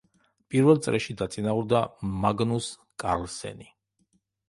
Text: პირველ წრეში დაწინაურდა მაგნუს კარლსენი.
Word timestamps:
პირველ 0.53 0.81
წრეში 0.85 1.17
დაწინაურდა 1.19 1.83
მაგნუს 2.25 2.73
კარლსენი. 3.07 3.73